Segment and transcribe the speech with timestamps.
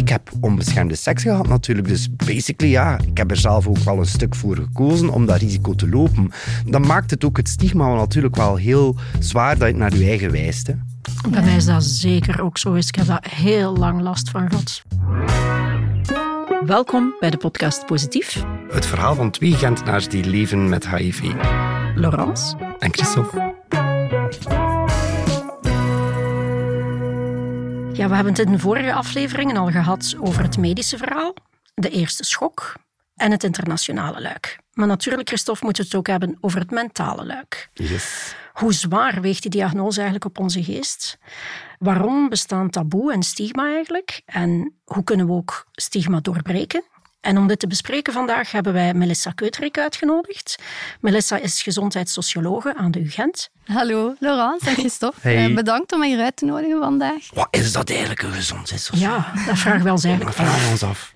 [0.00, 3.98] Ik heb onbeschermde seks gehad natuurlijk, dus basically ja, ik heb er zelf ook wel
[3.98, 6.30] een stuk voor gekozen om dat risico te lopen.
[6.66, 10.30] Dan maakt het ook het stigma natuurlijk wel heel zwaar dat je naar je eigen
[10.30, 10.66] wijst.
[10.66, 10.74] Hè.
[11.30, 12.74] Bij mij is dat zeker ook zo.
[12.74, 14.82] Ik heb daar heel lang last van gehad.
[16.66, 18.44] Welkom bij de podcast Positief.
[18.70, 21.32] Het verhaal van twee Gentenaars die leven met HIV.
[21.94, 22.56] Laurence.
[22.78, 23.59] En Christophe.
[28.00, 31.34] Ja, we hebben het in de vorige afleveringen al gehad over het medische verhaal,
[31.74, 32.74] de eerste schok
[33.14, 34.58] en het internationale luik.
[34.72, 37.70] Maar natuurlijk, Christophe, moeten we het ook hebben over het mentale luik.
[37.72, 38.34] Yes.
[38.52, 41.18] Hoe zwaar weegt die diagnose eigenlijk op onze geest?
[41.78, 44.22] Waarom bestaan taboe en stigma eigenlijk?
[44.24, 46.84] En hoe kunnen we ook stigma doorbreken?
[47.20, 50.56] En om dit te bespreken vandaag hebben wij Melissa Keuterik uitgenodigd.
[51.00, 53.50] Melissa is gezondheidssociologe aan de UGent.
[53.64, 55.20] Hallo, Laurence en Christophe.
[55.20, 55.48] Hey.
[55.48, 57.28] Eh, bedankt om mij hier uit te nodigen vandaag.
[57.34, 59.34] Wat is dat eigenlijk een gezondheidssocioloog?
[59.34, 60.48] Ja, dat vragen we ons eigenlijk We af.
[60.48, 61.14] vragen ons af.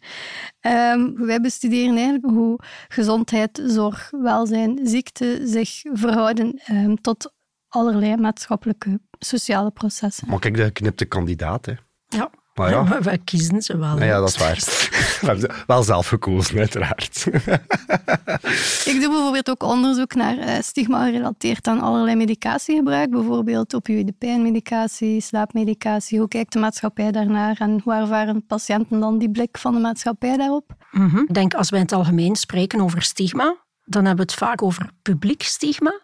[0.61, 2.59] Ehm, wij bestuderen eigenlijk hoe
[2.89, 7.33] gezondheid, zorg, welzijn, ziekte zich verhouden ehm, tot
[7.68, 10.29] allerlei maatschappelijke, sociale processen.
[10.29, 11.66] Maar kijk, de geknipte kandidaat.
[11.66, 11.73] Hè.
[12.09, 12.83] Ja, Maar ja.
[12.88, 14.02] maar wij kiezen ze wel.
[14.02, 14.55] Ja, dat is waar.
[15.21, 17.27] We hebben ze wel zelf gekozen, uiteraard.
[18.91, 25.21] Ik doe bijvoorbeeld ook onderzoek naar eh, stigma gerelateerd aan allerlei medicatiegebruik, bijvoorbeeld opioïde pijnmedicatie,
[25.21, 26.19] slaapmedicatie.
[26.19, 30.37] Hoe kijkt de maatschappij daarnaar en hoe ervaren patiënten dan die blik van de maatschappij
[30.37, 30.73] daarop?
[30.91, 31.18] Mhm.
[31.18, 34.63] Ik denk als wij in het algemeen spreken over stigma, dan hebben we het vaak
[34.63, 36.01] over publiek stigma.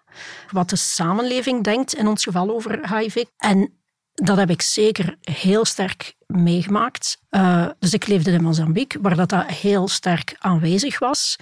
[0.50, 3.24] Wat de samenleving denkt, in ons geval over HIV.
[3.36, 3.79] En
[4.22, 7.18] dat heb ik zeker heel sterk meegemaakt.
[7.28, 11.36] Eh, dus ik leefde in Mozambique, waar dat, heel sterk aanwezig was.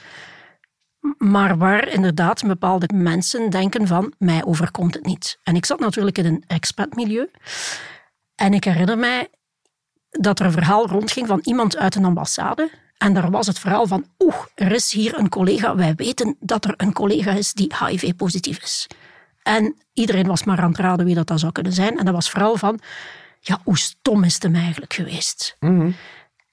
[1.19, 5.39] Maar waar inderdaad bepaalde mensen denken van, mij overkomt het niet.
[5.43, 7.31] En ik zat natuurlijk in een expatmilieu.
[8.35, 9.29] En ik herinner mij
[10.11, 12.71] dat er een verhaal rondging van iemand uit een ambassade.
[12.99, 15.77] En daar was het verhaal van, oeh, er is hier een collega.
[15.77, 18.87] Wij weten dat er een collega is die HIV-positief is.
[19.49, 21.99] En iedereen was maar aan het raden wie dat, zou kunnen zijn.
[21.99, 22.79] En dat was vooral van,
[23.41, 25.57] ja, hoe stom is het hem eigenlijk geweest?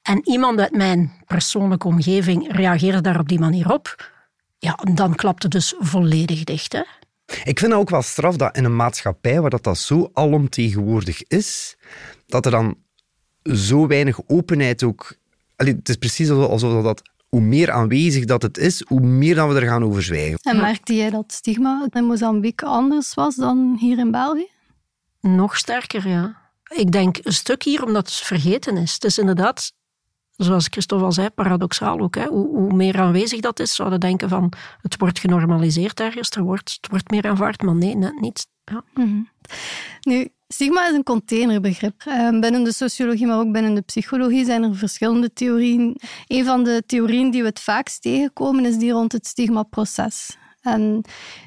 [0.01, 4.11] En iemand uit mijn persoonlijke omgeving reageerde daar op die manier op.
[4.57, 6.73] Ja, en dan klapte het dus volledig dicht.
[6.73, 6.81] Hè?
[7.44, 11.23] Ik vind het ook wel straf dat in een maatschappij waar dat, dat zo alomtegenwoordig
[11.23, 11.75] is,
[12.25, 12.78] dat er dan
[13.44, 15.17] zo weinig openheid ook...
[15.55, 17.01] Allee, het is precies alsof dat
[17.35, 20.38] hoe meer aanwezig dat het is, hoe meer dan we er gaan over zwijgen.
[20.41, 24.47] En merkte jij dat stigma in Mozambique anders was dan hier in België?
[25.22, 26.38] Nog sterker, ja.
[26.68, 28.94] Ik denk een stuk hier omdat het vergeten is.
[28.94, 29.72] Het is inderdaad,
[30.31, 32.16] zoals Christophe al zei, paradoxaal ook.
[32.16, 32.25] Hè.
[32.25, 36.44] Hoe, hoe meer aanwezig dat is, zouden we denken van het wordt genormaliseerd ergens, er
[36.44, 38.47] wordt, het wordt meer aanvaard, maar nee, net niet.
[38.66, 38.84] Ja.
[40.02, 42.03] Nu, stigma is een containerbegrip.
[42.06, 45.97] Eh, binnen de sociologie, maar ook binnen de psychologie zijn er verschillende theorieën.
[46.28, 50.38] Een van de theorieën die we het vaakst tegenkomen is die rond het stigmaproces.
[50.61, 51.01] En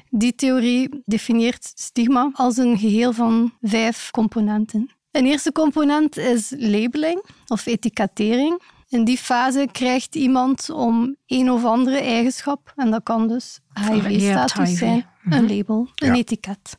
[0.09, 4.89] die theorie definieert stigma als een geheel van vijf componenten.
[5.11, 8.61] Een eerste component is labeling of etikettering.
[8.89, 14.69] In die fase krijgt iemand om een of andere eigenschap, en dat kan dus HIV-status
[14.69, 14.77] HIV.
[14.77, 16.13] zijn, een label, een Ja.
[16.13, 16.77] etiket.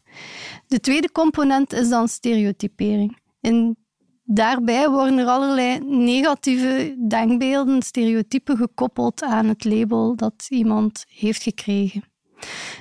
[0.67, 3.19] De tweede component is dan stereotypering.
[3.41, 3.77] En
[4.25, 12.05] daarbij worden er allerlei negatieve denkbeelden, stereotypen gekoppeld aan het label dat iemand heeft gekregen.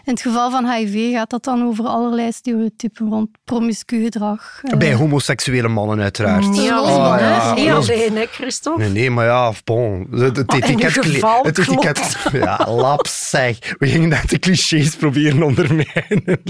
[0.05, 4.59] In het geval van HIV gaat dat dan over allerlei stereotypen rond promiscu gedrag.
[4.63, 6.49] eh, Bij homoseksuele mannen uiteraard.
[6.49, 7.53] Niet Oh, alleen, ja, ja.
[7.53, 8.81] Niet alleen, hè, Christophe?
[8.81, 10.07] Nee, nee, maar ja, bon.
[10.11, 10.91] Het, het etiket...
[10.91, 13.57] geval het etiket ja, laps, zeg.
[13.77, 16.41] We gingen net de clichés proberen ondermijnen.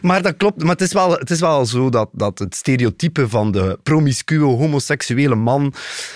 [0.00, 0.62] Maar dat klopt.
[0.62, 4.44] Maar het is wel, het is wel zo dat, dat het stereotype van de promiscue
[4.44, 5.74] homoseksuele man,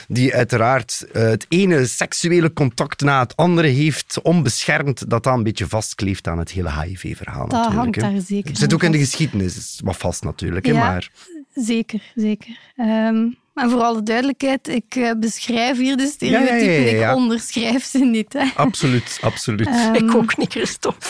[0.09, 5.43] die uiteraard eh, het ene seksuele contact na het andere heeft, onbeschermd, dat dat een
[5.43, 7.49] beetje vastkleeft aan het hele HIV-verhaal.
[7.49, 10.73] Dat natuurlijk, hangt daar zeker Het zit ook in de geschiedenis, wat vast natuurlijk.
[10.73, 11.11] Maar...
[11.55, 12.59] Zeker, zeker.
[12.77, 17.11] Ehm, en voor alle duidelijkheid, ik eh, beschrijf hier de Ja, ja, ja, stereotypen, ja.
[17.11, 18.33] ik onderschrijf ze niet.
[18.33, 18.45] Hè.
[18.55, 19.67] Absoluut, absoluut.
[19.67, 21.07] Ehm, Ik ook niet, Christophe.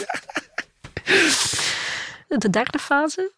[2.28, 3.34] De derde fase?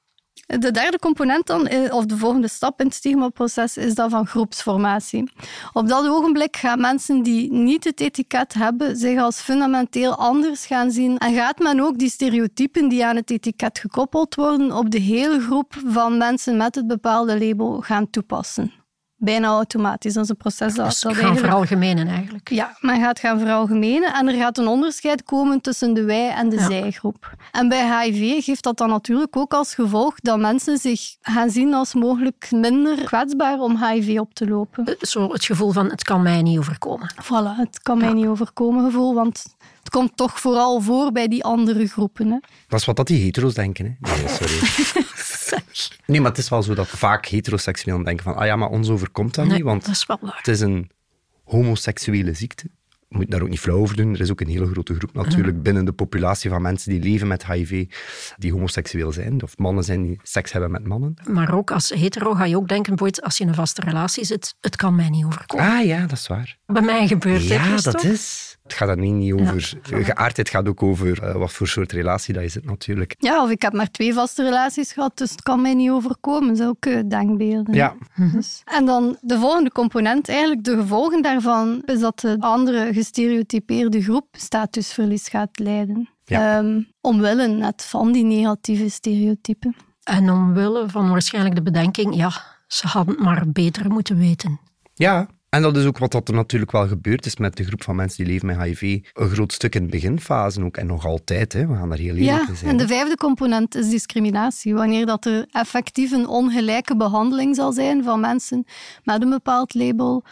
[0.47, 4.27] De derde component dan, eh, of de volgende stap in het stigmaproces, is dat van
[4.27, 5.31] groepsformatie.
[5.73, 10.91] Op dat ogenblik gaan mensen die niet het etiket hebben, zich als fundamenteel anders gaan
[10.91, 11.19] zien.
[11.19, 15.41] En gaat men ook die stereotypen die aan het etiket gekoppeld worden, op de hele
[15.41, 18.78] groep van mensen met het bepaalde label gaan toepassen.
[19.21, 20.15] Bijna automatisch.
[20.15, 21.47] Dat is een proces dat, Dus dat gaan eigenlijk...
[21.47, 22.49] veralgemenen eigenlijk.
[22.51, 26.49] Ja, men gaat gaan veralgemenen en er gaat een onderscheid komen tussen de wij- en
[26.49, 26.67] de Ja.
[26.67, 27.35] zijgroep.
[27.53, 31.75] En bij HIV geeft dat dan natuurlijk ook als gevolg dat mensen zich gaan zien
[31.75, 34.85] als mogelijk minder kwetsbaar om HIV op te lopen.
[34.85, 37.15] Eh, Zo het gevoel van het kan mij niet overkomen.
[37.23, 39.45] Voilà, het kan mij niet overkomen gevoel, want
[39.89, 42.27] het komt toch vooral voor bij die andere groepen.
[42.31, 42.39] Hè.
[42.69, 43.99] Dat is wat dat die hetero's denken.
[44.01, 44.11] Hè?
[44.17, 44.59] Nee, sorry.
[46.07, 48.89] nee, maar het is wel zo dat vaak heteroseksuelen denken van ah ja, maar ons
[48.89, 50.37] overkomt dat Nee, niet, want dat is wel waar.
[50.37, 50.91] het is een
[51.45, 52.71] homoseksuele ziekte.
[53.11, 54.15] Je moet daar ook niet flauw over doen.
[54.15, 57.27] Er is ook een hele grote groep natuurlijk binnen de populatie van mensen die leven
[57.29, 57.85] met HIV,
[58.37, 61.15] die homoseksueel zijn, of mannen zijn die seks hebben met mannen.
[61.29, 64.55] Maar ook als hetero ga je ook denken, als je in een vaste relatie zit,
[64.61, 65.67] het kan mij niet overkomen.
[65.67, 66.59] Ah ja, dat is waar.
[66.67, 68.03] Bij mij gebeurt dit Ja, dus dat toch?
[68.03, 68.48] is.
[68.69, 69.79] Het gaat dan niet, niet over...
[69.83, 73.15] Geaardheid gaat ook over eh, wat voor soort relatie dat je zit, natuurlijk.
[73.19, 76.67] Ja, of ik heb maar twee vaste relaties gehad, dus het kan mij niet overkomen.
[76.67, 77.75] Ook eh, denkbeelden.
[77.75, 77.95] Ja.
[78.33, 84.03] Dus- En dan de volgende component, eigenlijk de gevolgen daarvan, is dat de andere gestereotypeerde
[84.03, 86.11] groep statusverlies gaat lijden.
[86.25, 86.59] Ja.
[86.59, 89.77] Ehm, omwille net van die negatieve stereotypen.
[90.03, 92.33] En omwille van waarschijnlijk de bedenking, ja,
[92.67, 94.61] ze hadden het maar beter moeten weten.
[94.95, 97.83] Ja, en dat is ook wat dat er natuurlijk wel gebeurd is met de groep
[97.83, 98.83] van mensen die leven met HIV.
[99.13, 101.53] Een groot stuk in de beginfase ook, en nog altijd.
[101.53, 101.67] Hè.
[101.67, 102.71] We gaan daar heel eerlijk Ja, in zijn.
[102.71, 104.75] en de vijfde component is discriminatie.
[104.75, 108.65] Wanneer dat er effectief een ongelijke behandeling zal zijn van mensen
[109.05, 110.25] met een bepaald label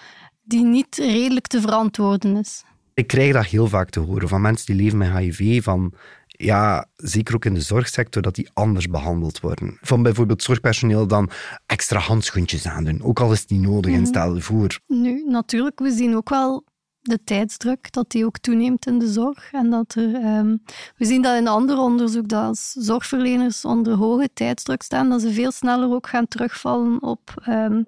[0.45, 2.65] die niet redelijk te verantwoorden is.
[2.95, 5.93] Ik krijg dat heel vaak te horen van mensen die leven met HIV, van
[6.37, 9.79] ja, zeker ook in de zorgsector, dat die anders behandeld worden.
[9.81, 11.31] Van bijvoorbeeld zorgpersoneel dan
[11.67, 14.01] extra handschoentjes aandoen, ook al is het niet nodig, Mhm.
[14.01, 14.79] en stel je voor.
[14.87, 16.65] Nu, natuurlijk, we zien ook wel
[17.01, 19.53] de tijdsdruk, dat die ook toeneemt in de zorg.
[19.53, 20.57] En dat er, ehm,
[20.97, 25.33] we zien dat in ander onderzoek, dat als zorgverleners onder hoge tijdsdruk staan, dat ze
[25.33, 27.83] veel sneller ook gaan terugvallen op ehm,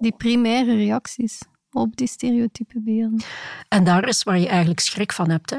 [0.00, 1.40] die primaire reacties,
[1.74, 3.20] op die stereotype beelden.
[3.68, 5.50] En daar is waar je eigenlijk schrik van hebt.
[5.50, 5.58] Hè?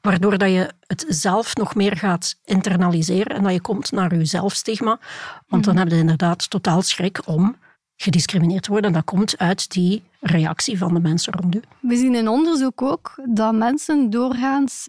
[0.00, 4.24] Waardoor dat je het zelf nog meer gaat internaliseren en dat je komt naar je
[4.24, 4.98] zelfstigma.
[5.48, 7.56] Want dan heb je inderdaad totaal schrik om
[7.96, 8.92] gediscrimineerd te worden.
[8.92, 11.60] Dat komt uit die reactie van de mensen rond u.
[11.80, 14.88] We zien in onderzoek ook dat mensen doorgaans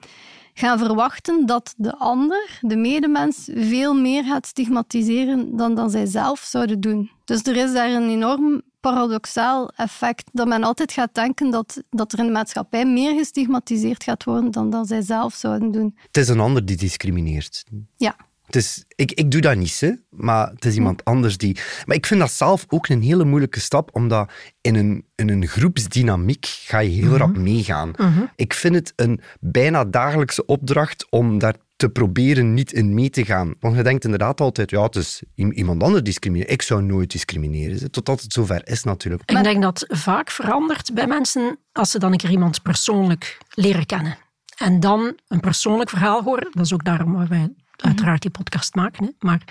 [0.57, 6.39] gaan verwachten dat de ander, de medemens, veel meer gaat stigmatiseren dan dat zij zelf
[6.39, 7.11] zouden doen.
[7.25, 12.13] Dus er is daar een enorm paradoxaal effect dat men altijd gaat denken dat, dat
[12.13, 15.97] er in de maatschappij meer gestigmatiseerd gaat worden dan dat zij zelf zouden doen.
[16.07, 17.63] Het is een ander die discrimineert.
[17.97, 18.15] Ja.
[18.45, 21.57] Het is, ik, ik doe dat niet, hè, maar het is iemand anders die...
[21.85, 24.31] Maar ik vind dat zelf ook een hele moeilijke stap, omdat
[24.61, 27.91] in een, in een groepsdynamiek ga je heel rap meegaan.
[28.35, 33.25] Ik vind het een bijna dagelijkse opdracht om daar te proberen niet in mee te
[33.25, 33.53] gaan.
[33.59, 36.53] Want je denkt inderdaad altijd, ja, het is iemand anders discrimineren.
[36.53, 39.31] Ik zou nooit discrimineren, totdat het zover is natuurlijk.
[39.31, 43.85] Ik denk dat vaak verandert bij mensen als ze dan een keer iemand persoonlijk leren
[43.85, 44.17] kennen.
[44.57, 46.47] En dan een persoonlijk verhaal horen.
[46.51, 49.05] Dat is ook daarom waar wij uiteraard die podcast maken.
[49.05, 49.11] Hè.
[49.19, 49.41] Maar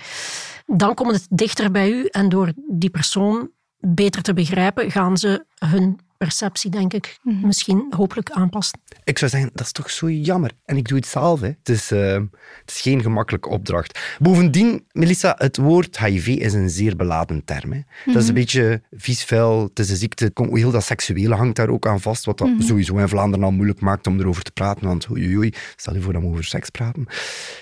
[0.65, 5.45] dan komt het dichter bij u en door die persoon beter te begrijpen, gaan ze
[5.55, 8.79] hun perceptie, denk ik, misschien hopelijk aanpassen.
[9.03, 10.51] Ik zou zeggen, dat is toch zo jammer.
[10.65, 11.39] En ik doe het zelf.
[11.41, 11.47] Hè.
[11.47, 12.13] Het, is, eh,
[12.61, 13.99] het is geen gemakkelijke opdracht.
[14.19, 17.71] Bovendien, Melissa, het woord HIV is een zeer beladen term.
[17.73, 17.79] Hè.
[18.05, 19.63] Dat is een beetje vies vuil.
[19.63, 20.31] Het is een ziekte.
[20.33, 22.25] Heel dat seksuele hangt daar ook aan vast.
[22.25, 24.87] Wat dat sowieso in Vlaanderen al moeilijk maakt om erover te praten.
[24.87, 27.05] Want oei, oei, stel je voor dat we over seks praten.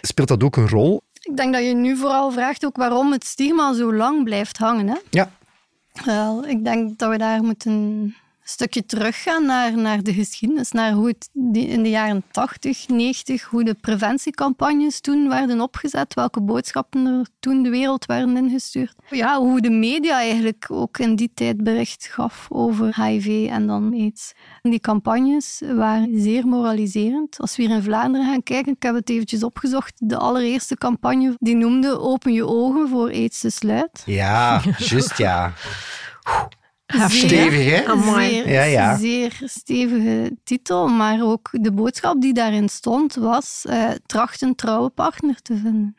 [0.02, 1.02] Speelt dat ook een rol?
[1.20, 4.88] Ik denk dat je nu vooral vraagt ook waarom het stigma zo lang blijft hangen.
[4.88, 4.98] Hè?
[5.10, 5.32] Ja.
[6.06, 11.08] Wel, ik denk dat we daar moeten stukje teruggaan naar, naar de geschiedenis, naar hoe
[11.08, 17.28] het in de jaren 80, 90, hoe de preventiecampagnes toen werden opgezet, welke boodschappen er
[17.40, 18.96] toen de wereld werden ingestuurd.
[19.10, 23.94] Ja, hoe de media eigenlijk ook in die tijd bericht gaf over HIV en dan
[23.94, 24.34] AIDS.
[24.62, 27.40] En die campagnes waren zeer moraliserend.
[27.40, 31.36] Als we hier in Vlaanderen gaan kijken, ik heb het eventjes opgezocht, de allereerste campagne
[31.40, 34.04] die noemde Open je ogen voor AIDS te sluit.
[34.06, 35.54] Ja, juist ja.
[37.00, 37.20] Heftig?
[37.30, 37.86] Stevig, hè?
[37.86, 38.30] Amai.
[38.30, 38.98] Zeer, Ja, ja.
[38.98, 44.90] zeer stevige titel, maar ook de boodschap die daarin stond was eh, tracht een trouwe
[44.90, 45.96] partner te vinden.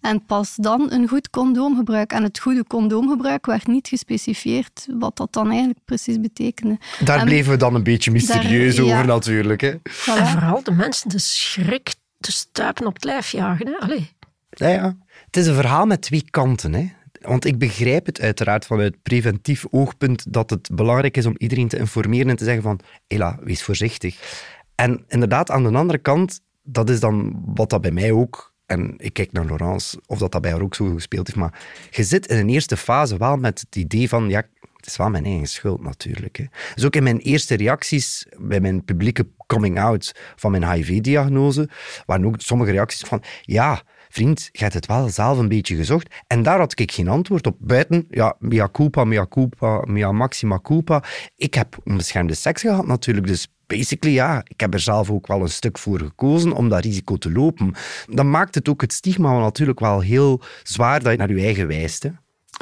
[0.00, 2.12] En pas dan een goed condoomgebruik.
[2.12, 6.78] En het goede condoomgebruik werd niet gespecifieerd wat dat dan eigenlijk precies betekende.
[7.04, 8.92] Daar En bleven we dan een beetje mysterieus daar- ja.
[8.94, 9.60] over natuurlijk.
[9.60, 9.68] Hè.
[9.70, 10.26] En Voilà.
[10.30, 13.66] vooral de mensen de schrik te stuipen op het lijf jagen.
[13.66, 13.72] Hè?
[13.78, 14.10] Allee.
[14.50, 14.96] Ja, ja.
[15.26, 16.72] Het is een verhaal met twee kanten.
[16.74, 16.88] Hè.
[17.20, 21.78] Want ik begrijp het uiteraard vanuit preventief oogpunt dat het belangrijk is om iedereen te
[21.78, 24.44] informeren en te zeggen van, hela, wees voorzichtig.
[24.74, 28.94] En inderdaad, aan de andere kant, dat is dan wat dat bij mij ook, en
[28.96, 31.60] ik kijk naar Laurence, of dat dat bij haar ook zo gespeeld heeft, maar
[31.90, 34.42] je zit in een eerste fase wel met het idee van, ja,
[34.76, 36.36] Het is wel mijn eigen schuld natuurlijk.
[36.36, 36.44] Hè.
[36.74, 41.68] Dus ook in mijn eerste reacties bij mijn publieke coming-out van mijn HIV-diagnose
[42.06, 46.14] waren ook sommige reacties van ja, vriend, je hebt het wel zelf een beetje gezocht.
[46.26, 47.56] En daar had ik geen antwoord op.
[47.58, 51.02] Buiten, ja, mea culpa, mea culpa, mea maxima culpa.
[51.36, 55.40] Ik heb onbeschermde seks gehad natuurlijk, dus basically ja, ik heb er zelf ook wel
[55.40, 57.74] een stuk voor gekozen om dat risico te lopen.
[58.06, 61.66] Dan maakt het ook het stigma natuurlijk wel heel zwaar dat je naar je eigen
[61.66, 62.04] wijst.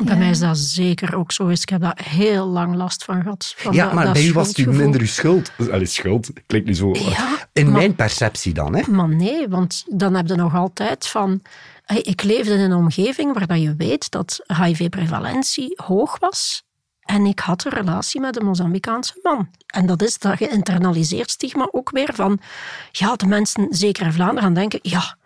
[0.05, 1.49] Bij mij is dat zeker ook zo.
[1.49, 3.55] Ik heb daar heel lang last van gehad.
[3.57, 5.53] Van ja, dat, maar dat bij u was het minder uw schuld.
[5.59, 6.91] Allee, schuld klinkt nu zo...
[6.93, 8.91] Ja, in maar- mijn perceptie dan, hè.
[8.91, 11.43] Maar nee, want dan heb je nog altijd van...
[11.85, 16.65] hey, ik leefde in een omgeving waar dat je weet dat HIV-prevalentie hoog was.
[17.00, 19.49] En ik had een relatie met een Mozambicaanse man.
[19.67, 22.41] En dat is dat geïnternaliseerd stigma ook weer van...
[22.93, 24.79] Ja, de mensen, zeker in Vlaanderen, gaan denken...
[24.83, 25.17] Ja,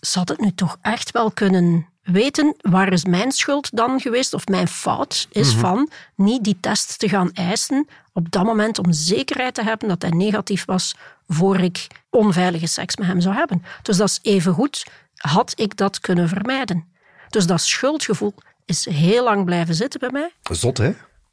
[0.00, 4.46] zou het nu toch echt wel kunnen weten waar is mijn schuld dan geweest of
[4.46, 9.54] mijn fout is van niet die test te gaan eisen op dat moment om zekerheid
[9.54, 10.94] te hebben dat hij negatief was
[11.28, 13.64] voor ik onveilige seks met hem zou hebben.
[13.82, 16.84] Dus dat is even goed, had ik dat kunnen vermijden.
[17.28, 20.32] Dus dat schuldgevoel is heel lang blijven zitten bij mij.
[20.42, 20.92] Zot, hè?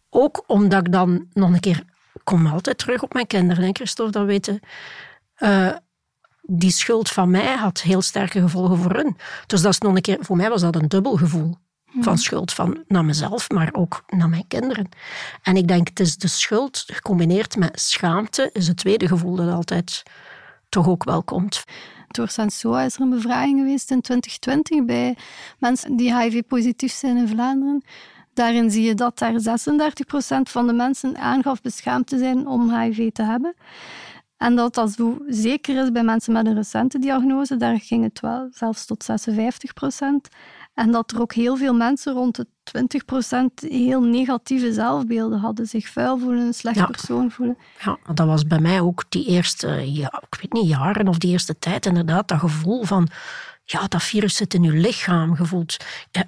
[0.09, 1.83] Ook omdat ik dan nog een keer...
[2.13, 4.59] Ik kom altijd terug op mijn kinderen, hè, Christophe, dat weten.
[5.35, 5.69] Eh,
[6.47, 9.17] die schuld van mij had heel sterke gevolgen voor hun.
[9.47, 10.17] Dus dat is nog een keer...
[10.21, 11.55] Voor mij was dat een dubbel gevoel
[11.99, 12.53] van schuld.
[12.53, 14.89] Van naar mezelf, maar ook naar mijn kinderen.
[15.41, 19.53] En ik denk, het is de schuld gecombineerd met schaamte, is het tweede gevoel dat
[19.53, 20.03] altijd
[20.69, 21.63] toch ook wel komt.
[22.07, 25.17] Door Sensoa is er een bevraging geweest in 2020 bij
[25.59, 27.83] mensen die HIV-positief zijn in Vlaanderen.
[28.33, 29.35] Daarin zie je dat daar 36%
[30.43, 33.55] van de mensen aangaf beschaamd te zijn om HIV te hebben.
[34.37, 38.19] En dat dat zo zeker is bij mensen met een recente diagnose, daar ging het
[38.19, 40.29] wel zelfs tot 56%.
[40.73, 42.47] En dat er ook heel veel mensen, rond de
[43.65, 45.65] 20%, heel negatieve zelfbeelden hadden.
[45.65, 46.85] Zich vuil voelen, een slecht Ja.
[46.85, 47.57] persoon voelen.
[47.85, 51.31] Ja, dat was bij mij ook die eerste, ja, ik weet niet, jaren of die
[51.31, 53.07] eerste tijd inderdaad, dat gevoel van,
[53.69, 55.77] ja, dat virus zit in je lichaam, gevoeld.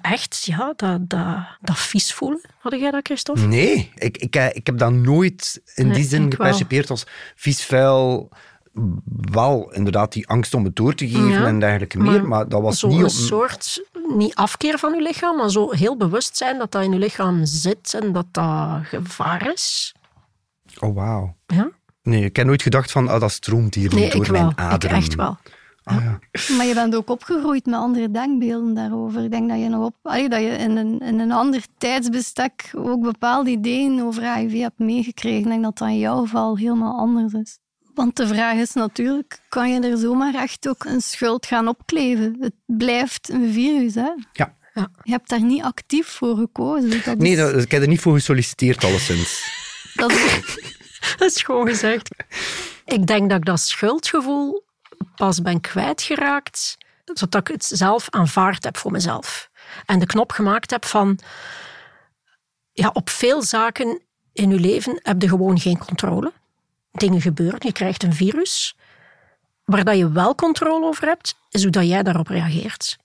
[0.02, 2.40] Echt, ja, dat, dat, dat vies voelen.
[2.58, 3.46] Had jij dat, Christophe?
[3.46, 6.46] Nee, ik, ik, eh, ik heb dat nooit in Nee, die zin ik wel.
[6.46, 8.28] gepercipieerd als vies, vuil.
[9.30, 12.28] Wel, inderdaad, die angst om het door te geven Ja, en dergelijke meer.
[12.28, 13.10] Maar dat was zo niet een op...
[13.10, 13.84] soort,
[14.16, 17.44] niet afkeer van je lichaam, maar zo heel bewust zijn dat dat in je lichaam
[17.44, 19.94] zit en dat dat gevaar is.
[20.78, 21.36] Oh, wauw.
[21.46, 21.70] Ja?
[22.02, 24.50] Nee, ik heb nooit gedacht van, ah, dat stroomt hier Nee, door ik mijn wel.
[24.50, 24.96] Ik aderen.
[24.96, 25.38] echt wel.
[25.82, 26.18] Ah, ja.
[26.56, 29.24] Maar je bent ook opgegroeid met andere denkbeelden daarover.
[29.24, 32.70] Ik denk dat je, nog op, allee, dat je in, een, in een ander tijdsbestek
[32.76, 35.38] ook bepaalde ideeën over HIV hebt meegekregen.
[35.40, 37.58] Ik denk dat dat in jouw geval helemaal anders is.
[37.94, 42.36] Want de vraag is natuurlijk, kan je er zomaar echt ook een schuld gaan opkleven?
[42.40, 44.10] Het blijft een virus, hè?
[44.32, 44.54] Ja.
[45.02, 47.02] Je hebt daar niet actief voor gekozen.
[47.04, 49.44] Dat Nee, dat, ik heb er niet voor gesolliciteerd, alleszins.
[49.94, 50.38] dat is-
[51.18, 52.10] Dat is gewoon gezegd.
[52.84, 54.64] Ik denk dat ik dat schuldgevoel
[55.14, 59.50] pas ben kwijtgeraakt, zodat ik het zelf aanvaard heb voor mezelf.
[59.86, 61.18] En de knop gemaakt heb van,
[62.72, 64.00] ja, op veel zaken
[64.32, 66.32] in je leven heb je gewoon geen controle.
[66.90, 68.76] Dingen gebeuren, je krijgt een virus.
[69.64, 72.98] Waar dat je wel controle over hebt, is hoe dat jij daarop reageert.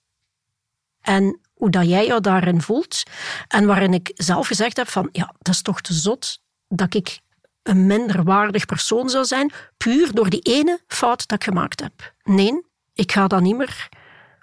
[1.00, 3.02] En hoe dat jij jou daarin voelt.
[3.48, 7.20] En waarin ik zelf gezegd heb van, ja, dat is toch te zot dat ik
[7.68, 12.14] een minder waardig persoon zou zijn, puur door die ene fout dat ik gemaakt heb.
[12.24, 12.62] Nee,
[12.94, 13.88] ik ga dat niet meer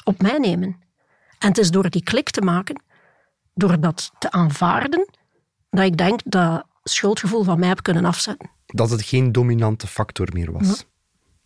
[0.03, 0.81] op mij nemen.
[1.39, 2.81] En het is door die klik te maken,
[3.53, 5.09] door dat te aanvaarden,
[5.69, 8.49] dat ik denk dat schuldgevoel van mij heb kunnen afzetten.
[8.65, 10.85] Dat het geen dominante factor meer was.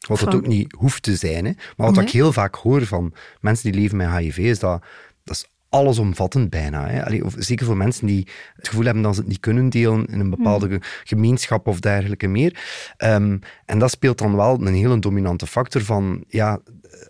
[0.07, 1.45] Wat het ook niet hoeft te zijn.
[1.45, 1.51] Hè.
[1.77, 2.05] Maar wat Nee.
[2.05, 4.83] ik heel vaak hoor van mensen die leven met HIV, is dat
[5.23, 6.87] dat is allesomvattend bijna.
[6.87, 7.05] Hè.
[7.05, 10.05] Allee, of zeker voor mensen die het gevoel hebben dat ze het niet kunnen delen
[10.05, 12.59] in een bepaalde ge- gemeenschap of dergelijke meer.
[12.97, 16.59] Ehm, en dat speelt dan wel een hele dominante factor van, ja,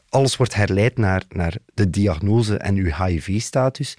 [0.09, 3.97] alles wordt herleid naar, naar de diagnose en uw HIV-status.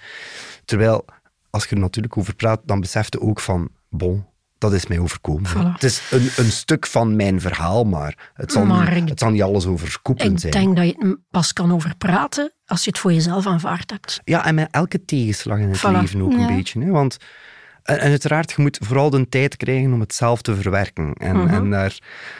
[0.65, 1.05] Terwijl,
[1.49, 4.25] als je er natuurlijk over praat, dan beseft je ook van, bon,
[4.59, 5.49] dat is mij overkomen.
[5.51, 5.73] Voilà.
[5.73, 9.19] Het is een, een stuk van mijn verhaal, maar het zal, Maar niet, ik- het
[9.19, 10.63] zal niet alles overkoepelend Ik zijn.
[10.63, 14.21] denk dat je het pas kan over praten als je het voor jezelf aanvaard hebt.
[14.23, 15.91] Ja, en met elke tegenslag in het Voilà.
[16.01, 16.37] leven ook Ja.
[16.49, 16.81] een beetje.
[16.81, 16.89] Hè?
[16.89, 17.17] Want,
[17.83, 21.13] en, en uiteraard, je moet vooral de tijd krijgen om het zelf te verwerken.
[21.13, 21.53] En, Mhm.
[21.53, 21.97] en daar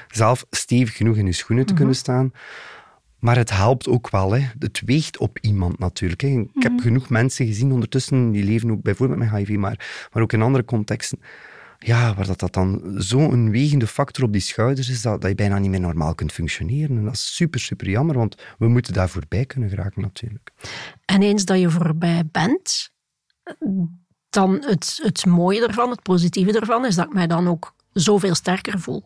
[0.08, 2.32] zelf stevig genoeg in je schoenen te kunnen staan.
[3.20, 4.32] Maar het helpt ook wel.
[4.32, 4.48] Hè.
[4.60, 6.22] Het weegt op iemand natuurlijk.
[6.22, 6.28] Hè.
[6.28, 6.68] Ik Mhm.
[6.68, 10.42] heb genoeg mensen gezien ondertussen, die leven ook bijvoorbeeld met HIV, maar, maar ook in
[10.42, 11.20] andere contexten.
[11.80, 15.36] Ja, waar dat, dat dan zo'n wegende factor op die schouders is, dat, dat je
[15.36, 16.98] bijna niet meer normaal kunt functioneren.
[16.98, 20.52] En dat is super, super jammer, want we moeten daar voorbij kunnen geraken natuurlijk.
[21.06, 22.92] En eens dat je voorbij bent,
[24.30, 28.36] dan het, het mooie ervan, het positieve ervan, is dat ik mij dan ook zoveel
[28.36, 29.04] sterker voel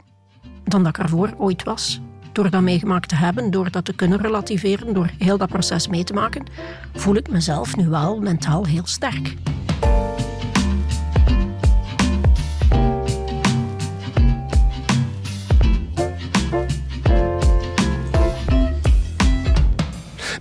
[0.63, 2.01] dan dat ik ervoor ooit was.
[2.31, 6.03] Door dat meegemaakt te hebben, door dat te kunnen relativeren, door heel dat proces mee
[6.03, 6.45] te maken,
[6.93, 9.35] voel ik mezelf nu wel mentaal heel sterk.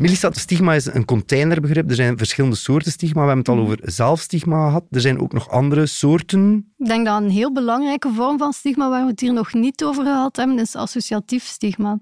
[0.03, 1.89] Melissa, stigma is een containerbegrip.
[1.89, 3.21] Er zijn verschillende soorten stigma.
[3.21, 3.65] We hebben het al Mhm.
[3.65, 4.85] over zelfstigma gehad.
[4.91, 6.73] Er zijn ook nog andere soorten.
[6.79, 9.85] Ik denk dat een heel belangrijke vorm van stigma waar we het hier nog niet
[9.85, 11.99] over gehad hebben, is associatief stigma.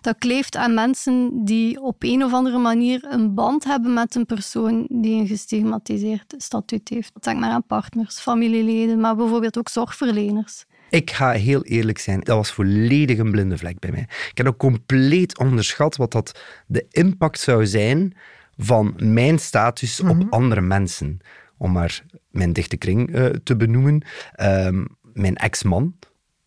[0.00, 4.26] Dat kleeft aan mensen die op een of andere manier een band hebben met een
[4.26, 7.12] persoon die een gestigmatiseerd statuut heeft.
[7.20, 10.64] Denk maar aan partners, familieleden, maar bijvoorbeeld ook zorgverleners.
[10.90, 14.06] Ik ga heel eerlijk zijn, dat was volledig een blinde vlek bij mij.
[14.30, 18.16] Ik heb ook compleet onderschat wat dat de impact zou zijn
[18.56, 21.18] van mijn status op andere mensen.
[21.56, 24.02] Om maar mijn dichte kring eh, te benoemen.
[24.34, 25.94] Ehm, mijn ex-man,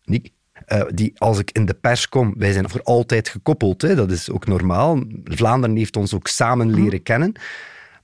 [0.04, 0.30] Nick,
[0.66, 4.10] eh, die als ik in de pers kom, wij zijn voor altijd gekoppeld, hè, dat
[4.10, 5.02] is ook normaal.
[5.24, 7.32] Vlaanderen heeft ons ook samen leren kennen.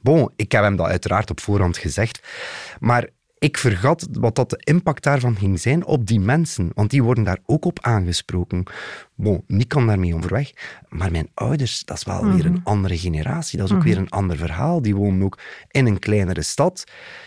[0.01, 2.29] Bon, ik heb hem dat uiteraard op voorhand gezegd.
[2.81, 6.71] Maar ik vergat wat dat de impact daarvan ging zijn op die mensen.
[6.75, 8.65] Want die worden daar ook op aangesproken.
[9.15, 10.53] Bon, Nick kan daarmee overweg.
[10.89, 13.59] Maar mijn ouders, dat is wel weer een andere generatie.
[13.59, 14.83] Dat is ook weer een ander verhaal.
[14.83, 15.39] Die wonen ook
[15.71, 16.85] in een kleinere stad.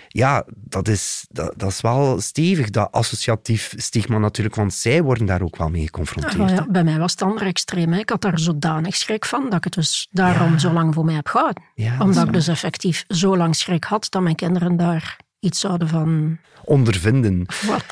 [0.08, 4.56] Ja, dat is, dat, dat is wel stevig, dat associatief stigma natuurlijk.
[4.56, 6.40] Want zij worden daar ook wel mee geconfronteerd.
[6.52, 7.92] Ah, ja, bij mij was het andere extreem.
[7.94, 8.00] hè.
[8.00, 11.16] Ik had daar zodanig schrik van dat ik het dus daarom zo lang voor mij
[11.16, 11.64] heb gehouden.
[12.00, 16.38] Omdat ik dus effectief zo lang schrik had dat mijn kinderen daar iets zouden van...
[16.64, 17.46] Ondervinden.
[17.68, 17.86] Wat?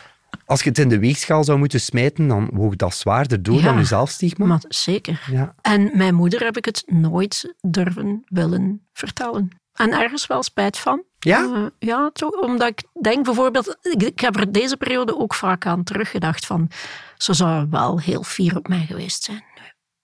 [0.46, 3.64] Als je het in de weegschaal zou moeten smijten, dan woog dat zwaarder door Ja.
[3.64, 4.46] dan je zelfstigma.
[4.46, 5.24] Maar zeker.
[5.32, 5.56] Ja.
[5.62, 9.50] En mijn moeder heb ik het nooit durven willen vertellen.
[9.74, 11.04] En ergens wel spijt van.
[11.20, 11.44] Ja?
[11.54, 13.78] Eh, ja, toch, omdat ik denk bijvoorbeeld...
[13.82, 16.70] Ik, ik heb er deze periode ook vaak aan teruggedacht van...
[17.18, 19.44] Ze zou wel heel fier op mij geweest zijn.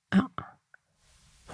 [0.09, 0.29] Ja.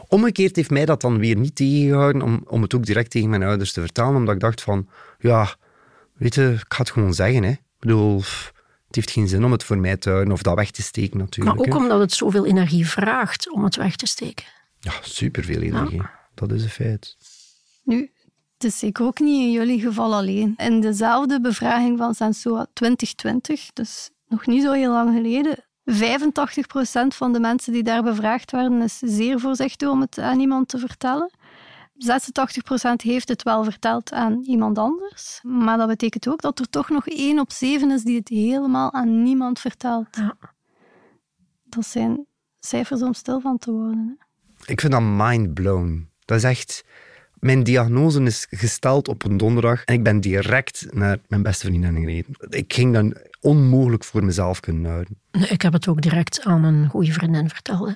[0.07, 3.43] Omgekeerd heeft mij dat dan weer niet tegengehouden om, om het ook direct tegen mijn
[3.43, 4.87] ouders te vertellen, omdat ik dacht van,
[5.19, 5.55] ja,
[6.21, 7.43] weet je, ik ga het gewoon zeggen.
[7.43, 7.49] Hè.
[7.49, 8.17] Ik bedoel,
[8.87, 11.17] het heeft geen zin om het voor mij te houden of dat weg te steken
[11.17, 11.57] natuurlijk.
[11.57, 11.79] Maar ook hè.
[11.79, 14.45] omdat het zoveel energie vraagt om het weg te steken.
[14.79, 16.01] Ja, superveel energie.
[16.33, 17.17] Dat is een feit.
[17.83, 18.11] Nu,
[18.53, 20.53] het is zeker ook niet in jullie geval alleen.
[20.57, 25.93] In dezelfde bevraging van Sensua 2020, dus nog niet zo heel lang geleden, 85%
[27.07, 30.77] van de mensen die daar bevraagd werden is zeer voorzichtig om het aan iemand te
[30.77, 31.31] vertellen.
[32.01, 32.05] 86%
[33.03, 35.39] heeft het wel verteld aan iemand anders.
[35.43, 38.93] Maar dat betekent ook dat er toch nog 1 op 7 is die het helemaal
[38.93, 40.07] aan niemand vertelt.
[40.11, 40.37] Ja.
[41.63, 42.25] Dat zijn
[42.59, 44.17] cijfers om stil van te worden.
[44.17, 44.71] Hè.
[44.71, 46.09] Ik vind dat mind blown.
[46.25, 46.85] Dat is echt...
[47.39, 51.95] Mijn diagnose is gesteld op een donderdag en ik ben direct naar mijn beste vriendin
[51.95, 52.35] gereden.
[52.49, 55.19] Ik ging dan onmogelijk voor mezelf kunnen houden.
[55.31, 57.87] Ik heb het ook direct aan een goede vriendin verteld.
[57.87, 57.93] hè.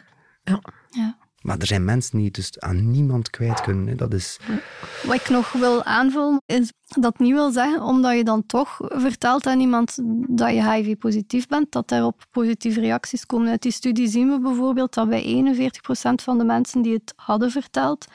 [0.52, 0.62] Ja.
[0.90, 1.18] Ja.
[1.46, 3.98] Maar er zijn mensen die het dus aan niemand kwijt kunnen.
[3.98, 4.40] Dat is...
[5.04, 9.46] Wat ik nog wil aanvullen, is dat niet wil zeggen, omdat je dan toch vertelt
[9.46, 13.50] aan iemand dat je HIV-positief bent, dat daarop positieve reacties komen.
[13.50, 17.52] Uit die studie zien we bijvoorbeeld dat bij 41% van de mensen die het hadden
[17.52, 18.06] verteld,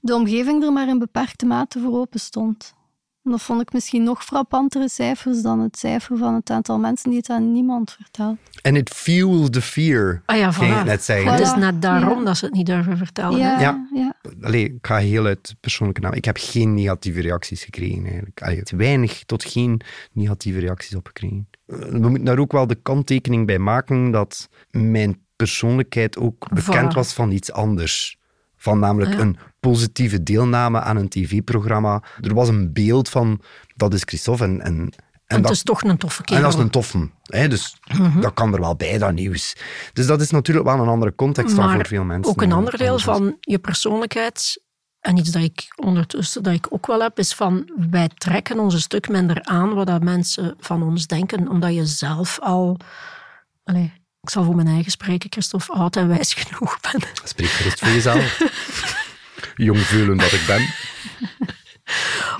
[0.00, 2.74] de omgeving er maar in beperkte mate voor open stond.
[3.24, 7.08] En dat vond ik misschien nog frappantere cijfers dan het cijfer van het aantal mensen
[7.10, 8.36] die het aan niemand vertelt.
[8.62, 10.84] En it fuels the fear, Ah ja, ging ik voilà.
[10.86, 11.32] net zeggen.
[11.32, 11.42] Het Voilà.
[11.42, 12.24] is net daarom Ja.
[12.24, 13.38] dat ze het niet durven vertellen.
[13.38, 13.86] Ja, Ja.
[13.94, 14.14] ja.
[14.42, 16.12] Allee, ik ga heel uit persoonlijke naam.
[16.12, 18.42] Ik heb geen negatieve reacties gekregen eigenlijk.
[18.42, 19.80] Allee, weinig tot geen
[20.12, 21.48] negatieve reacties op gekregen.
[21.66, 26.92] Eh, We moeten daar ook wel de kanttekening bij maken dat mijn persoonlijkheid ook bekend
[26.92, 26.96] Voilà.
[26.96, 28.18] was van iets anders.
[28.64, 29.18] Van namelijk Ja.
[29.18, 32.02] een positieve deelname aan een tv-programma.
[32.20, 33.40] Er was een beeld van,
[33.76, 34.44] dat is Christophe.
[34.44, 34.92] En, en,
[35.26, 36.42] en, dat, is toch een toffe kerel.
[36.42, 37.10] en dat is een toffe.
[37.22, 37.48] Hè?
[37.48, 38.20] Dus Mhm.
[38.20, 39.56] dat kan er wel bij, dat nieuws.
[39.92, 42.32] Dus dat is natuurlijk wel een andere context dan voor veel mensen.
[42.32, 44.62] ook een ander deel van je persoonlijkheid,
[45.00, 48.74] en iets dat ik ondertussen dat ik ook wel heb, is van wij trekken ons
[48.74, 52.76] een stuk minder aan wat dat mensen van ons denken, omdat je zelf al...
[53.64, 53.92] Allee,
[54.24, 57.00] ik zal voor mijn eigen spreken, Christophe, oud en wijs genoeg ben.
[57.24, 58.40] Spreek gerust voor jezelf.
[59.56, 60.66] Jong veulen dat ik ben.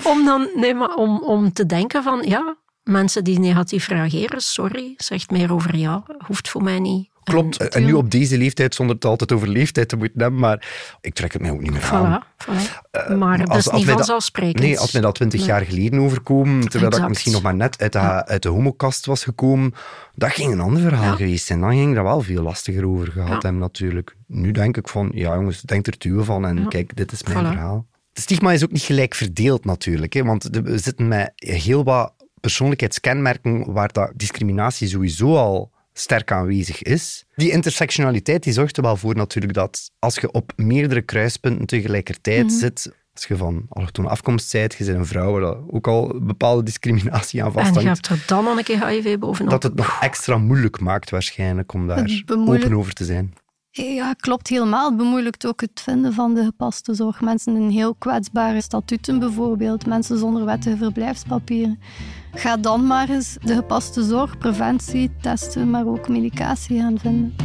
[0.03, 4.93] Om dan, nee, maar om, om te denken van, ja, mensen die negatief reageren, sorry,
[4.97, 7.09] zegt meer over jou, hoeft voor mij niet.
[7.25, 7.57] Klopt.
[7.57, 10.67] En, En nu op deze leeftijd, zonder het altijd over leeftijd te moeten hebben, maar
[11.01, 12.23] ik trek het mij ook niet meer aan.
[12.23, 13.17] Voilà, voilà.
[13.17, 14.59] maar dat als- is als niet dat- vanzelfsprekend.
[14.59, 15.49] Nee, als mij dat twintig Nee.
[15.49, 19.05] jaar geleden overkomen, terwijl dat ik misschien nog maar net uit de, uit de homokast
[19.05, 19.73] was gekomen,
[20.13, 21.15] dat ging een ander verhaal Ja.
[21.15, 21.59] geweest zijn.
[21.59, 23.33] Dan ging ik daar wel veel lastiger over gehad Ja.
[23.39, 24.15] hebben, natuurlijk.
[24.27, 27.45] Nu denk ik van, ja jongens, denk er tuwe van en kijk, dit is mijn
[27.45, 27.47] Voilà.
[27.49, 27.85] verhaal.
[28.13, 30.13] stigma is ook niet gelijk verdeeld natuurlijk.
[30.13, 36.81] Hè, want we zitten met heel wat persoonlijkheidskenmerken waar dat discriminatie sowieso al sterk aanwezig
[36.81, 37.25] is.
[37.35, 42.45] Die intersectionaliteit die zorgt er wel voor natuurlijk dat als je op meerdere kruispunten tegelijkertijd
[42.45, 42.55] Mhm.
[42.55, 46.19] zit, als je van allochtone afkomst bent, je bent een vrouw waar dat ook al
[46.21, 49.51] bepaalde discriminatie aan En je vasthangt, hebt er dan nog een keer HIV bovenop.
[49.51, 53.33] dat het nog extra moeilijk maakt waarschijnlijk om daar open over te zijn.
[53.71, 54.87] Ja, klopt helemaal.
[54.87, 57.21] Het bemoeilijkt ook het vinden van de gepaste zorg.
[57.21, 61.79] Mensen in heel kwetsbare statuten bijvoorbeeld, mensen zonder wettige verblijfspapieren.
[62.35, 67.35] Ga dan maar eens de gepaste zorg, preventie, testen, maar ook medicatie gaan vinden.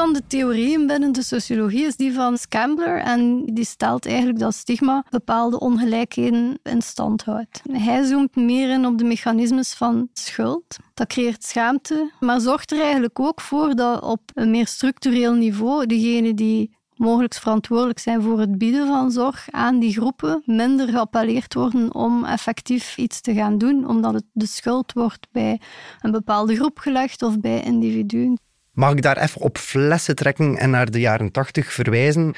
[0.00, 2.98] Van de theorieën binnen de sociologie is die van Scambler.
[2.98, 7.60] En die stelt eigenlijk dat stigma bepaalde ongelijkheden in stand houdt.
[7.72, 10.76] Hij zoomt meer in op de mechanismes van schuld.
[10.94, 15.86] Dat creëert schaamte, maar zorgt er eigenlijk ook voor dat op een meer structureel niveau
[15.86, 21.54] degenen die mogelijk verantwoordelijk zijn voor het bieden van zorg aan die groepen minder geappelleerd
[21.54, 25.60] worden om effectief iets te gaan doen, omdat het de schuld wordt bij
[26.00, 28.38] een bepaalde groep gelegd of bij individuen.
[28.72, 32.34] Mag ik daar even op flessen trekken en naar de jaren tachtig verwijzen?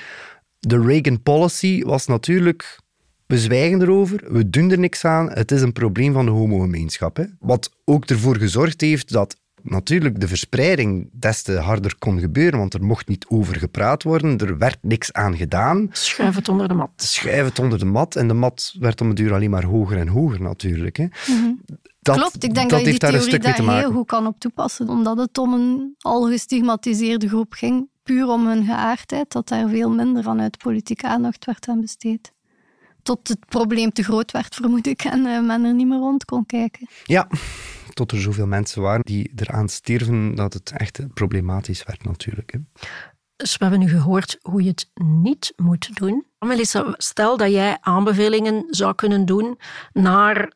[0.59, 2.81] De Reagan policy was natuurlijk...
[3.27, 7.17] We zwijgen erover, we doen er niks aan, het is een probleem van de homogemeenschap.
[7.17, 7.25] hè.
[7.39, 12.75] Wat ook ervoor gezorgd heeft dat natuurlijk de verspreiding des te harder kon gebeuren, want
[12.75, 15.89] er mocht niet over gepraat worden, er werd niks aan gedaan.
[15.93, 16.91] Schuif het onder de mat.
[16.97, 19.99] Schuif het onder de mat en de mat werd om het duur alleen maar hoger
[19.99, 20.97] en hoger natuurlijk.
[20.97, 21.07] Hè.
[22.01, 24.27] Dat, Klopt, ik denk dat, je die heeft daar een theorie daar heel goed kan
[24.27, 29.49] op toepassen, omdat het om een al gestigmatiseerde groep ging, puur om hun geaardheid, dat
[29.49, 32.33] daar veel minder vanuit politieke aandacht werd aan besteed.
[33.03, 36.25] Tot het probleem te groot werd, vermoed ik, en eh, men er niet meer rond
[36.25, 36.89] kon kijken.
[37.05, 37.29] Ja,
[37.95, 42.53] tot er zoveel mensen waren die eraan stierven dat het echt problematisch werd natuurlijk.
[42.53, 42.59] Hè.
[43.37, 46.27] Dus we hebben nu gehoord hoe je het niet moet doen.
[46.39, 49.59] Melissa, stel dat jij aanbevelingen zou kunnen doen
[49.93, 50.53] naar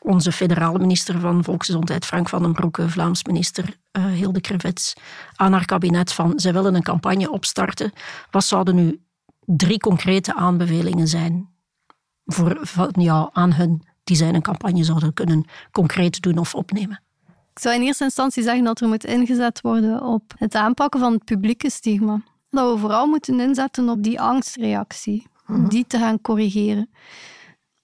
[0.00, 4.94] onze federale minister van Volksgezondheid, Frank van den Broeke, Vlaams minister eh, Hilde Krevets,
[5.34, 7.92] aan haar kabinet van zij willen een campagne opstarten.
[8.30, 9.00] Wat zouden nu
[9.44, 11.48] drie concrete aanbevelingen zijn
[12.24, 17.02] voor, van jou aan hun die zij een campagne zouden kunnen concreet doen of opnemen?
[17.54, 21.12] Ik zou in eerste instantie zeggen dat er moet ingezet worden op het aanpakken van
[21.12, 22.20] het publieke stigma.
[22.50, 25.26] Dat we vooral moeten inzetten op die angstreactie,
[25.68, 26.88] die te gaan corrigeren.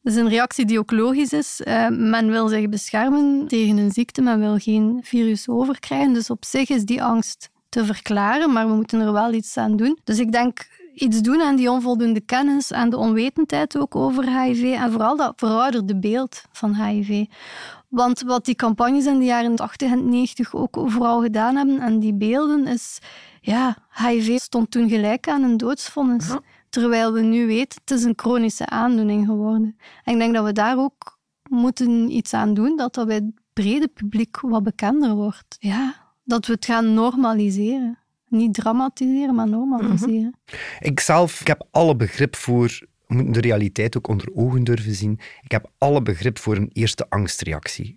[0.03, 1.61] Dat is een reactie die ook logisch is.
[1.61, 6.13] Eh, men wil zich beschermen tegen een ziekte, men wil geen virus overkrijgen.
[6.13, 9.77] Dus op zich is die angst te verklaren, maar we moeten er wel iets aan
[9.77, 9.99] doen.
[10.05, 10.69] Dus ik denk
[11.01, 15.33] iets doen aan die onvoldoende kennis, aan de onwetendheid ook over HIV en vooral dat
[15.37, 17.25] verouderde beeld van HIV.
[17.89, 21.99] Want wat die campagnes in de jaren 80 en 90 ook vooral gedaan hebben, en
[21.99, 22.99] die beelden, is...
[23.41, 26.29] Ja, HIV stond toen gelijk aan een doodsvonnis.
[26.29, 26.41] Ja.
[26.69, 29.77] Terwijl we nu weten, het is een chronische aandoening geworden.
[30.05, 33.33] En ik denk dat we daar ook moeten iets aan doen, dat dat bij het
[33.53, 35.57] brede publiek wat bekender wordt.
[35.59, 37.99] Ja, dat we het gaan normaliseren.
[38.31, 40.35] Niet dramatiseren, maar normaliseren.
[40.79, 44.95] Ik zelf ik heb alle begrip voor, we moeten de realiteit ook onder ogen durven
[44.95, 45.21] zien.
[45.43, 47.97] Ik heb alle begrip voor een eerste angstreactie.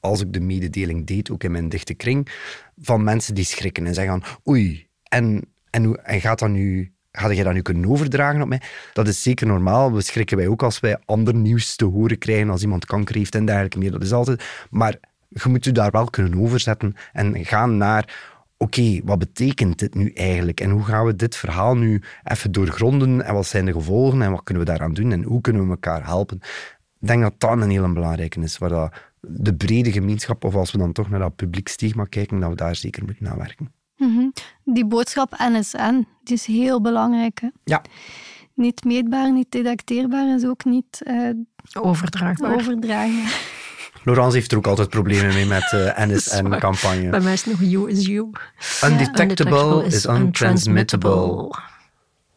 [0.00, 2.28] Als ik de mededeling deed, ook in mijn dichte kring,
[2.76, 6.92] van mensen die schrikken en zeggen oei, en, en, gaat dat nu...
[7.12, 8.60] Ga je dat nu kunnen overdragen op mij?
[8.92, 9.92] Dat is zeker normaal.
[9.92, 13.34] We schrikken wij ook als wij ander nieuws te horen krijgen, als iemand kanker heeft
[13.34, 13.90] en dergelijke meer.
[13.90, 14.44] Dat is altijd...
[14.70, 18.29] Maar je moet je daar wel kunnen overzetten en gaan naar
[18.64, 20.60] oké, wat betekent dit nu eigenlijk?
[20.60, 23.24] En hoe gaan we dit verhaal nu even doorgronden?
[23.24, 24.22] En wat zijn de gevolgen?
[24.22, 25.12] En wat kunnen we daaraan doen?
[25.12, 26.36] En hoe kunnen we elkaar helpen?
[27.00, 30.72] Ik denk dat dat een hele belangrijke is, waar dat de brede gemeenschap, of als
[30.72, 33.72] we dan toch naar dat publiek stigma kijken, dat we daar zeker moeten aan werken.
[33.96, 34.28] Mhm.
[34.64, 37.40] Die boodschap NSN, die is heel belangrijk.
[37.40, 37.48] Hè?
[37.64, 37.82] Ja.
[38.54, 41.30] Niet meetbaar, niet detecteerbaar, is ook niet eh,
[41.72, 42.54] Overdraagbaar.
[42.54, 43.24] overdragen.
[44.04, 46.08] Laurence heeft er ook altijd problemen mee met de waar.
[46.08, 47.10] NSN-campagne.
[47.10, 48.30] Bij mij is het nog you is you.
[48.84, 51.48] Undetectable is untransmittable.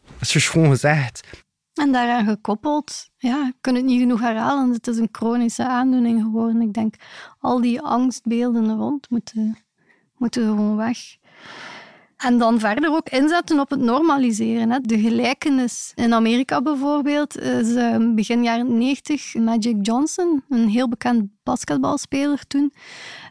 [0.04, 1.42] Dat is dus gewoon gezegd.
[1.74, 6.22] En daaraan gekoppeld, ja, ik kan het niet genoeg herhalen, het is een chronische aandoening
[6.22, 6.60] geworden.
[6.60, 6.94] Ik denk,
[7.38, 9.58] al die angstbeelden er rond moeten,
[10.16, 10.98] moeten gewoon weg.
[12.16, 14.70] En dan verder ook inzetten op het normaliseren.
[14.70, 14.78] Hè.
[14.80, 21.28] De gelijkenis in Amerika bijvoorbeeld is eh, begin jaren 90 Magic Johnson, een heel bekend
[21.42, 22.72] basketbalspeler toen.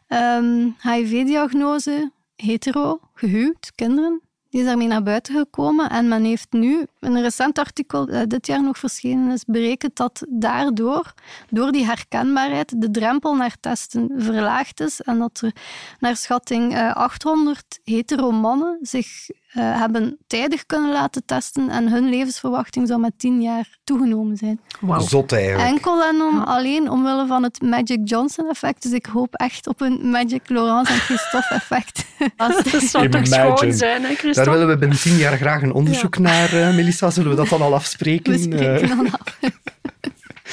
[0.08, 4.22] Ehm, HIV-diagnose, hetero, gehuwd, kinderen.
[4.50, 8.48] Die is daarmee naar buiten gekomen en men heeft nu een recent artikel dat dit
[8.48, 11.13] jaar nog verschenen is, berekent dat daardoor,
[11.50, 15.52] door die herkenbaarheid, de drempel naar testen verlaagd is en dat er
[16.00, 19.08] naar schatting 800 hetero mannen zich
[19.54, 24.60] uh, hebben tijdig kunnen laten testen en hun levensverwachting zou met 10 jaar toegenomen zijn.
[24.80, 25.02] Wow.
[25.02, 25.70] Zot eigenlijk.
[25.70, 28.82] Enkel en om, alleen omwille van het Magic Johnson effect.
[28.82, 32.06] Dus ik hoop echt op een Magic Laurence en Christophe effect.
[32.63, 34.34] dat zou toch schoon zijn, hè, Christophe?
[34.34, 37.22] Daar willen we binnen 10 jaar graag een onderzoek naar, uh, Melissa.
[37.22, 38.34] Zullen we dat dan al afspreken?
[38.34, 39.40] We spreken dan af.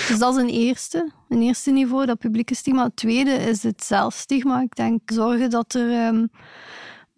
[0.09, 2.85] Dus dat is een eerste, een eerste niveau, dat publieke stigma.
[2.85, 4.61] Het tweede is het zelfstigma.
[4.61, 6.07] Ik denk zorgen dat er...
[6.07, 6.31] Um,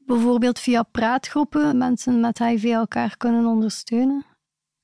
[0.07, 4.25] bijvoorbeeld via praatgroepen mensen met HIV elkaar kunnen ondersteunen.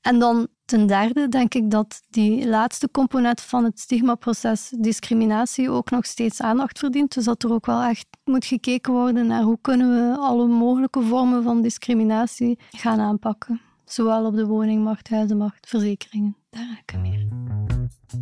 [0.01, 5.91] En dan ten derde denk ik dat die laatste component van het stigmaproces, discriminatie, ook
[5.91, 7.15] nog steeds aandacht verdient.
[7.15, 11.03] Dus dat er ook wel echt moet gekeken worden naar hoe kunnen we alle mogelijke
[11.03, 13.61] vormen van discriminatie gaan aanpakken.
[13.89, 17.27] Zowel op de woningmarkt, huizenmarkt, verzekeringen, dergelijke meer.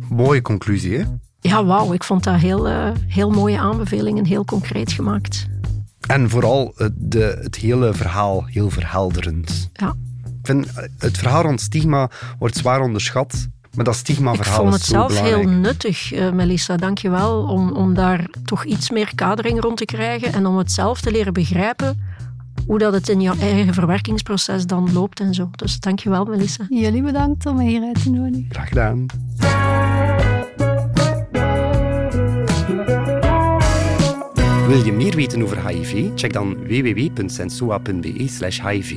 [0.09, 1.03] Mooie conclusie, hè?
[1.39, 1.93] Ja, wauw.
[1.93, 5.47] Ik vond dat heel, uh, heel mooie aanbevelingen, heel concreet gemaakt.
[6.07, 9.69] En vooral de, het hele verhaal heel verhelderend.
[9.73, 9.95] Ja.
[10.23, 13.47] Ik vind, het verhaal rond stigma wordt zwaar onderschat.
[13.75, 15.27] Maar dat stigma-verhaal is zo belangrijk.
[15.27, 16.77] Ik vond het zelf heel nuttig, uh, Melissa.
[16.77, 17.43] Dank je wel.
[17.43, 20.33] Om, om daar toch iets meer kadering rond te krijgen.
[20.33, 22.01] En om het zelf te leren begrijpen
[22.67, 25.49] hoe dat het in jouw eigen verwerkingsproces dan loopt en zo.
[25.51, 26.65] Dus dank je wel, Melissa.
[26.69, 28.45] Jullie bedankt om me hier uit te nodigen.
[28.49, 29.05] Graag gedaan.
[34.67, 36.09] Wil je meer weten over HIV?
[36.15, 38.95] Check dan www.sensua.be/hiv.